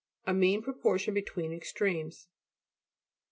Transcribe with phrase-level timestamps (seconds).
[0.25, 2.27] A mean proportion between extremes.